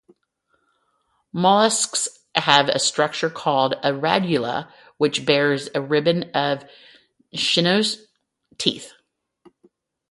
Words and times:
Molluscs 1.31 2.07
have 2.33 2.69
a 2.69 2.79
structure 2.79 3.29
called 3.29 3.73
a 3.83 3.91
radula 3.91 4.67
which 4.97 5.27
bears 5.27 5.69
a 5.75 5.79
ribbon 5.79 6.23
of 6.33 6.65
chitinous 7.35 7.97
"teeth". 8.57 8.93